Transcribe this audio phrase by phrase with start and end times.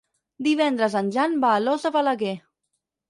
[0.47, 2.33] Divendres en Jan va a Alòs de Balaguer.